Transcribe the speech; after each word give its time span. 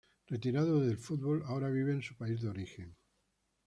Retirado 0.25 0.79
del 0.79 0.97
fútbol, 0.97 1.43
ahora 1.45 1.69
vive 1.69 1.93
en 1.93 2.01
su 2.01 2.15
país 2.17 2.41
de 2.41 2.49
origen. 2.49 2.95